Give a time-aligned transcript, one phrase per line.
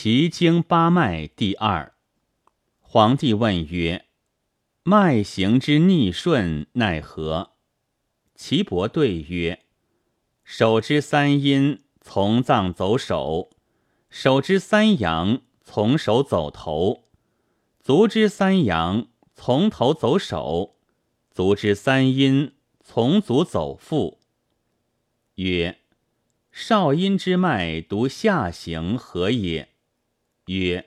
[0.00, 1.92] 奇经八脉第二。
[2.78, 4.06] 皇帝问曰
[4.84, 7.54] ：“脉行之逆顺奈何？”
[8.36, 9.64] 岐伯对曰
[10.44, 13.50] ：“手之三阴从脏走手，
[14.08, 17.02] 手之三阳从手走头，
[17.80, 20.76] 足之三阳从头走手，
[21.32, 22.54] 足之三阴
[22.84, 24.20] 从足走腹。”
[25.34, 25.80] 曰
[26.52, 29.70] ：“少阴之脉独下行何也？”
[30.48, 30.86] 曰：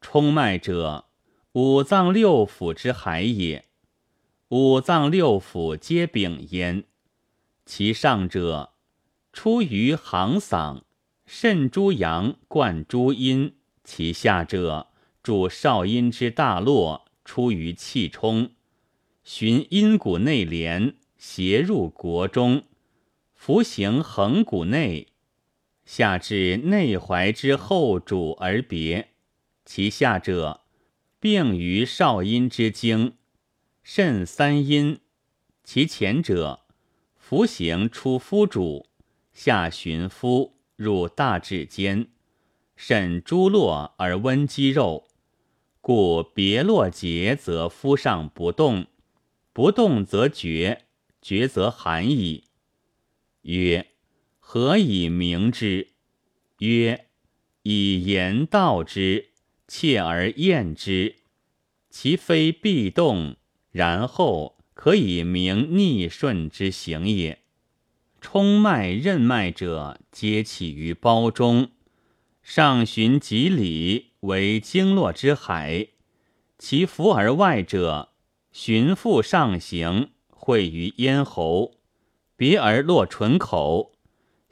[0.00, 1.06] 冲脉者，
[1.52, 3.64] 五脏六腑之海也。
[4.48, 6.84] 五脏六腑皆禀焉。
[7.64, 8.74] 其上者，
[9.32, 10.82] 出于行嗓，
[11.24, 13.52] 肾诸阳，贯诸阴；
[13.82, 14.88] 其下者，
[15.22, 18.50] 主少阴之大络，出于气冲，
[19.22, 22.64] 循阴谷内连，斜入国中，
[23.34, 25.08] 服行横谷内。
[25.84, 29.10] 下至内踝之后主而别，
[29.64, 30.62] 其下者
[31.20, 33.14] 病于少阴之经，
[33.82, 34.96] 肾三阴；
[35.62, 36.60] 其前者
[37.16, 38.86] 服行出夫主，
[39.32, 42.08] 下循夫入大指间，
[42.76, 45.06] 肾诸络而温肌肉，
[45.80, 48.86] 故别络结则夫上不动，
[49.52, 50.86] 不动则厥，
[51.20, 52.44] 厥则寒矣。
[53.42, 53.93] 曰。
[54.46, 55.88] 何以明之？
[56.58, 57.06] 曰：
[57.62, 59.30] 以言道之，
[59.66, 61.16] 切而验之。
[61.88, 63.36] 其非必动，
[63.72, 67.40] 然后可以明逆顺之行也。
[68.20, 71.70] 冲脉、任脉者，皆起于胞中，
[72.42, 75.88] 上循脊里，为经络之海；
[76.58, 78.10] 其浮而外者，
[78.52, 81.78] 循腹上行，会于咽喉，
[82.36, 83.93] 别而落唇口。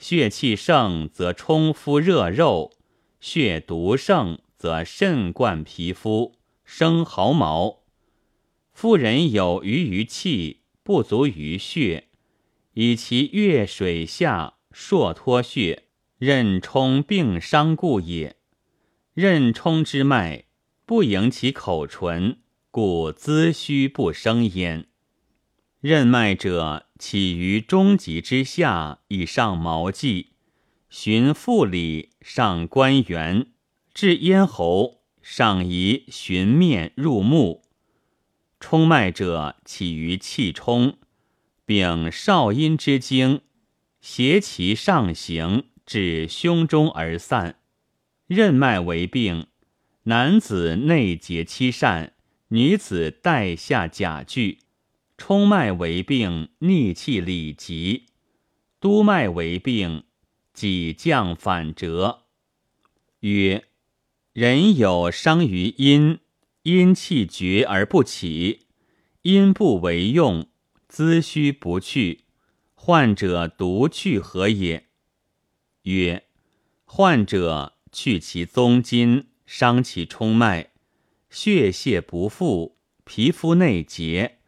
[0.02, 2.72] 血气盛则冲肤热肉，
[3.20, 7.84] 血毒盛则肾灌皮肤，生毫毛。
[8.72, 12.08] 妇人有余于气，不足于血，
[12.74, 15.84] 以其越水下，硕脱血，
[16.18, 18.34] 任冲并伤故也。
[19.14, 20.46] 任冲之脉
[20.84, 22.40] 不盈其口唇，
[22.72, 24.88] 故滋虚不生焉。
[25.80, 26.88] 任脉者。
[27.02, 30.28] 起于中极之下，以上毛际，
[30.88, 33.48] 循腹里，上关元，
[33.92, 37.64] 至咽喉，上移循面入目。
[38.60, 40.96] 冲脉者，起于气冲，
[41.66, 43.40] 禀少阴之经，
[44.00, 47.56] 携其上行，至胸中而散。
[48.28, 49.48] 任脉为病，
[50.04, 52.12] 男子内结七疝，
[52.50, 54.61] 女子带下甲具。
[55.24, 58.06] 冲脉为病，逆气里急；
[58.80, 60.02] 督脉为病，
[60.52, 62.24] 己降反折。
[63.20, 63.66] 曰：
[64.32, 66.18] 人有伤于阴，
[66.64, 68.66] 阴气绝而不起，
[69.22, 70.48] 阴不为用，
[70.88, 72.24] 滋虚不去，
[72.74, 74.88] 患者独去何也？
[75.82, 76.24] 曰：
[76.84, 80.72] 患者去其宗筋，伤其冲脉，
[81.30, 84.40] 血泄不复，皮肤内结。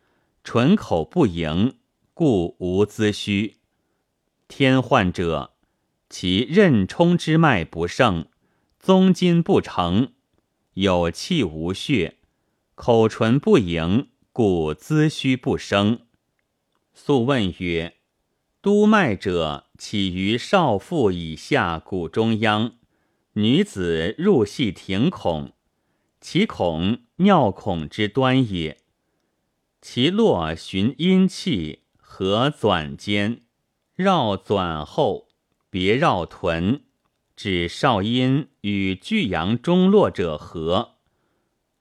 [0.44, 1.78] 唇口不盈，
[2.12, 3.56] 故无滋虚。
[4.46, 5.54] 天患者，
[6.10, 8.26] 其任冲之脉不盛，
[8.78, 10.12] 宗筋不成，
[10.74, 12.18] 有气无血，
[12.74, 16.00] 口唇不盈，故滋虚不生。
[16.92, 17.94] 素问曰：
[18.60, 22.74] 督脉者，起于少腹以下骨中央，
[23.32, 25.52] 女子入系庭孔，
[26.20, 28.83] 其孔尿孔之端也。
[29.86, 33.42] 其络循阴气，合转间，
[33.94, 35.28] 绕转后，
[35.68, 36.84] 别绕臀，
[37.36, 40.94] 指少阴与巨阳中络者合。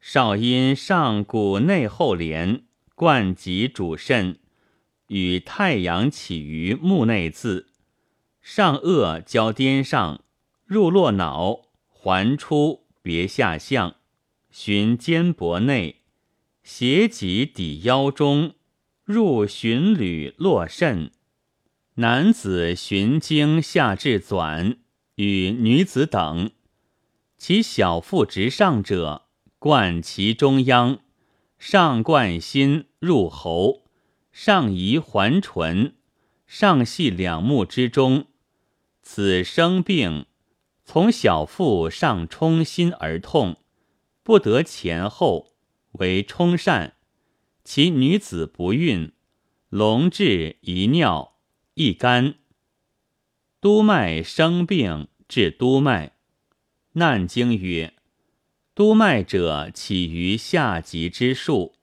[0.02, 4.38] 少阴上骨内后连，贯脊主肾，
[5.08, 7.68] 与太阳起于目内眦，
[8.42, 10.26] 上颚交颠上，
[10.66, 13.96] 入络脑，环出别下项，
[14.52, 16.03] 循肩膊内。
[16.64, 18.54] 斜脊抵腰中，
[19.04, 21.12] 入循履络肾。
[21.96, 24.78] 男子循经下至转，
[25.16, 26.52] 与女子等。
[27.38, 29.24] 其小腹直上者，
[29.60, 31.00] 贯其中央，
[31.60, 33.84] 上贯心入喉，
[34.32, 35.96] 上移环唇，
[36.48, 38.28] 上系两目之中。
[39.02, 40.28] 此生病，
[40.86, 43.58] 从小腹上冲心而痛，
[44.24, 45.53] 不得前后。
[45.94, 46.92] 为冲疝，
[47.64, 49.12] 其女子不孕，
[49.70, 51.36] 龙至遗尿，
[51.76, 52.36] 易干。
[53.62, 56.14] 督脉生病，治督脉，
[56.94, 57.94] 难经曰：
[58.76, 61.76] 督脉者，起于下极之数，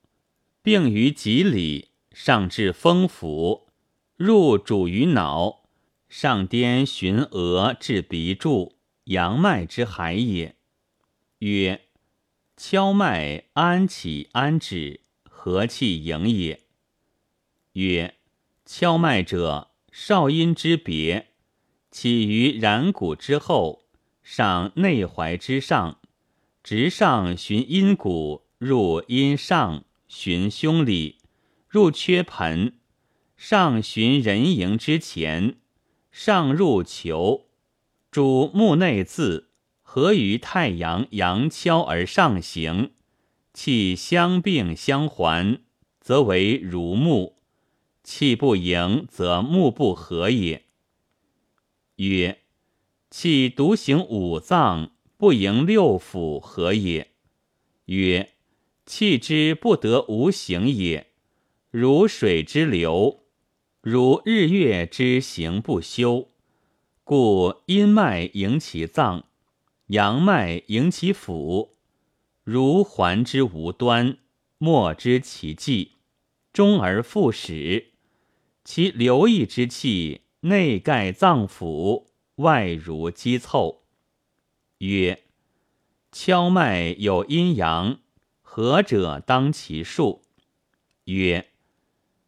[0.61, 3.67] 病于脊里，上至风府，
[4.15, 5.63] 入主于脑，
[6.07, 8.75] 上颠循额至鼻柱，
[9.05, 10.55] 阳脉之海也。
[11.39, 11.81] 曰：
[12.63, 16.61] 敲脉安起安止，和气盈也。
[17.73, 18.13] 曰：
[18.67, 21.31] 敲脉者，少阴之别，
[21.89, 23.85] 起于然骨之后，
[24.21, 25.99] 上内踝之上，
[26.61, 31.17] 直上循阴骨，入阴上循胸里，
[31.67, 32.75] 入缺盆，
[33.35, 35.55] 上循人迎之前，
[36.11, 37.47] 上入球，
[38.11, 39.45] 主目内眦，
[39.93, 42.91] 合于太阳阳敲而上行，
[43.53, 45.59] 气相并相还，
[45.99, 47.41] 则为如目。
[48.01, 50.63] 气不盈，则目不合也。
[51.97, 52.39] 曰：
[53.09, 57.11] 气独行五脏，不盈六腑，何也？
[57.87, 58.29] 曰：
[58.85, 61.07] 气之不得无形也，
[61.69, 63.25] 如水之流，
[63.81, 66.29] 如日月之行不休。
[67.03, 69.25] 故阴脉盈其脏，
[69.91, 71.71] 阳脉盈其腑，
[72.45, 74.19] 如环之无端，
[74.57, 75.97] 莫知其迹，
[76.53, 77.91] 终而复始。
[78.63, 82.05] 其流溢之气，内盖脏腑，
[82.35, 83.83] 外如积凑。
[84.77, 85.23] 曰：
[86.09, 87.99] 敲脉有阴阳，
[88.41, 90.21] 何者当其数？
[91.03, 91.49] 曰：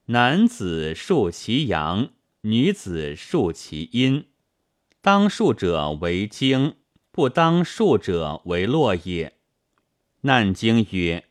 [0.08, 2.10] 男子数其阳，
[2.42, 4.26] 女子数其阴。
[5.00, 6.76] 当数者为经，
[7.14, 9.34] 不当数者为络也。
[10.22, 11.26] 难经曰：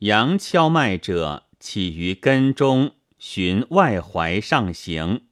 [0.00, 2.96] 阳敲脉者，起于根中。
[3.16, 5.22] 循外踝上行，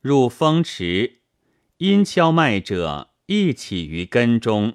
[0.00, 1.20] 入风池；
[1.78, 4.74] 阴敲脉者，亦起于根中，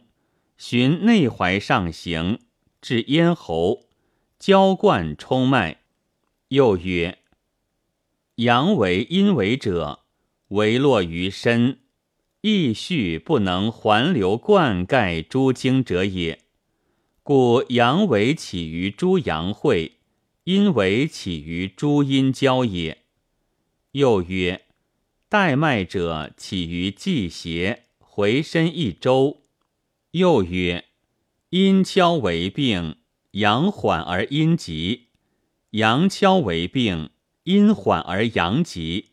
[0.58, 2.40] 循内踝上行，
[2.82, 3.90] 至咽喉，
[4.40, 5.82] 浇灌冲脉。
[6.48, 7.20] 又曰：
[8.36, 10.00] 阳为阴为者，
[10.48, 11.82] 为络于身，
[12.50, 16.40] 亦续不能环流灌溉诸经者也。
[17.22, 19.98] 故阳为起于诸阳会。
[20.46, 23.00] 阴为起于诸阴交也。
[23.92, 24.62] 又曰：
[25.28, 29.42] 带脉者起于季胁，回身一周。
[30.12, 30.86] 又曰：
[31.50, 32.96] 阴跷为病，
[33.32, 35.08] 阳缓而阴急；
[35.72, 37.10] 阳跷为病，
[37.44, 39.08] 阴缓而阳急。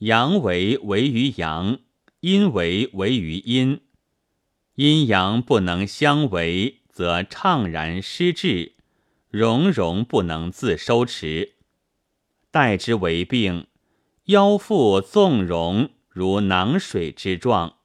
[0.00, 1.78] 阳为为于阳，
[2.20, 3.80] 阴为为于阴。
[4.74, 8.74] 阴阳不能相为，则怅然失志。
[9.30, 11.56] 荣融不能自收持，
[12.50, 13.66] 待之为病，
[14.24, 17.76] 腰腹纵容如囊水之状，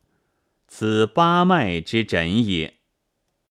[0.68, 2.80] 此八脉之诊也。